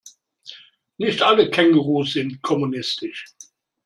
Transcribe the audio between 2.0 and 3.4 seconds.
sind kommunistisch.